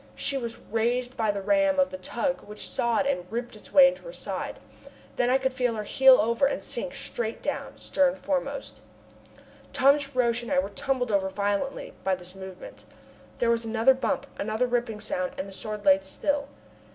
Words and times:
She 0.15 0.35
was 0.35 0.57
raised 0.57 1.15
by 1.15 1.29
the 1.29 1.43
ram 1.43 1.79
of 1.79 1.91
the 1.91 1.97
tug 1.97 2.41
which 2.41 2.67
sawed 2.67 3.05
and 3.05 3.27
ripped 3.31 3.55
its 3.55 3.71
way 3.71 3.87
into 3.87 4.01
her 4.05 4.13
side. 4.13 4.57
Then 5.15 5.29
I 5.29 5.37
could 5.37 5.53
feel 5.53 5.75
her 5.75 5.83
heel 5.83 6.19
over 6.19 6.47
and 6.47 6.63
sink 6.63 6.95
straight 6.95 7.43
down, 7.43 7.77
stern 7.77 8.15
foremost. 8.15 8.79
Thomas 9.73 10.15
Roch 10.15 10.41
and 10.41 10.51
I 10.51 10.57
were 10.57 10.69
tumbled 10.69 11.11
over 11.11 11.29
violently 11.29 11.93
by. 12.03 12.15
this 12.15 12.33
movement. 12.33 12.83
There 13.37 13.51
was 13.51 13.63
another 13.63 13.93
bump, 13.93 14.25
another 14.39 14.65
ripping 14.65 15.01
sound, 15.01 15.33
and 15.37 15.47
the 15.47 15.53
Sword 15.53 15.85
lay 15.85 15.99
still. 16.01 16.47